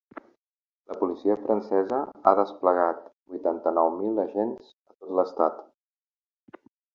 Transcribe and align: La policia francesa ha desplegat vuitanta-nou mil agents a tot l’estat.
La 0.91 0.95
policia 1.01 1.35
francesa 1.41 1.99
ha 2.25 2.33
desplegat 2.39 3.03
vuitanta-nou 3.35 3.91
mil 3.99 4.23
agents 4.25 4.73
a 4.73 4.95
tot 4.97 5.13
l’estat. 5.21 5.61